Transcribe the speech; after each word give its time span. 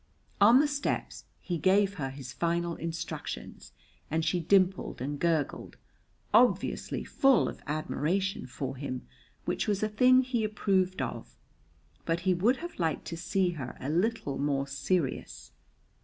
On 0.41 0.59
the 0.59 0.67
steps 0.67 1.25
he 1.39 1.59
gave 1.59 1.93
her 1.99 2.09
his 2.09 2.33
final 2.33 2.75
instructions, 2.75 3.71
and 4.09 4.25
she 4.25 4.39
dimpled 4.39 4.99
and 4.99 5.19
gurgled, 5.19 5.77
obviously 6.33 7.03
full 7.03 7.47
of 7.47 7.61
admiration 7.67 8.47
for 8.47 8.75
him, 8.77 9.03
which 9.45 9.67
was 9.67 9.83
a 9.83 9.89
thing 9.89 10.23
he 10.23 10.43
approved 10.43 11.03
of, 11.03 11.37
but 12.03 12.21
he 12.21 12.33
would 12.33 12.57
have 12.65 12.79
liked 12.79 13.05
to 13.09 13.15
see 13.15 13.51
her 13.51 13.77
a 13.79 13.91
little 13.91 14.39
more 14.39 14.65
serious. 14.65 15.51